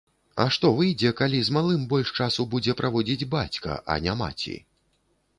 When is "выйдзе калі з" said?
0.77-1.51